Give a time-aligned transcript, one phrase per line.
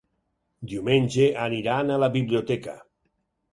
[0.71, 2.77] Diumenge aniran a la biblioteca.